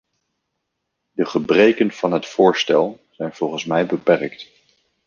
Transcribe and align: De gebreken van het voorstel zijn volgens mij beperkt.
De 1.11 1.25
gebreken 1.25 1.91
van 1.91 2.11
het 2.13 2.25
voorstel 2.25 3.05
zijn 3.11 3.33
volgens 3.33 3.65
mij 3.65 3.85
beperkt. 3.85 4.49